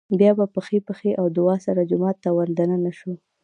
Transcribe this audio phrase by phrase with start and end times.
[0.19, 3.13] بيا په ښۍ پښې او دعا سره جومات ته ور دننه شو